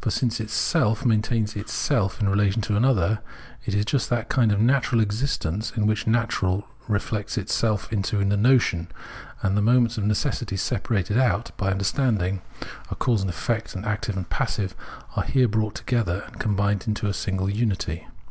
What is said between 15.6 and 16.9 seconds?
together and com bined